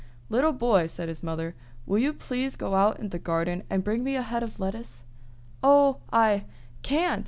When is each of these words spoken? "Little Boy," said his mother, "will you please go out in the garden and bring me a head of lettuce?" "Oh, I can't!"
"Little 0.29 0.51
Boy," 0.51 0.87
said 0.87 1.09
his 1.09 1.21
mother, 1.21 1.53
"will 1.85 1.99
you 1.99 2.11
please 2.11 2.55
go 2.55 2.73
out 2.73 2.99
in 2.99 3.09
the 3.09 3.19
garden 3.19 3.61
and 3.69 3.83
bring 3.83 4.03
me 4.03 4.15
a 4.15 4.23
head 4.23 4.41
of 4.41 4.59
lettuce?" 4.59 5.03
"Oh, 5.61 5.99
I 6.11 6.45
can't!" 6.81 7.19